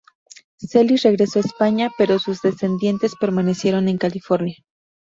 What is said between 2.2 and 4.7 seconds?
descendientes permanecieron en California.